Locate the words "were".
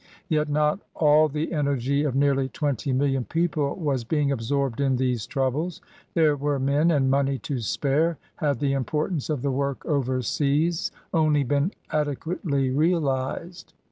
6.35-6.57